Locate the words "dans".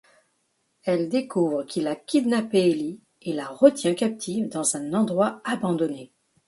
4.49-4.75